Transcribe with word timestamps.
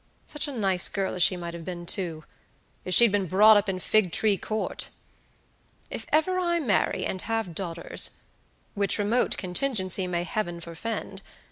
Such 0.25 0.47
a 0.47 0.51
nice 0.51 0.89
girl 0.89 1.13
as 1.13 1.21
she 1.21 1.37
might 1.37 1.53
have 1.53 1.63
been, 1.63 1.85
too, 1.85 2.23
if 2.85 2.95
she'd 2.95 3.11
been 3.11 3.27
brought 3.27 3.55
up 3.55 3.69
in 3.69 3.77
Figtree 3.77 4.35
Court! 4.35 4.89
If 5.91 6.07
ever 6.11 6.39
I 6.39 6.59
marry, 6.59 7.05
and 7.05 7.21
have 7.21 7.53
daughters 7.53 8.09
(which 8.73 8.97
remote 8.97 9.37
contingency 9.37 10.07
may 10.07 10.23
Heaven 10.23 10.59
forefend!) 10.59 11.21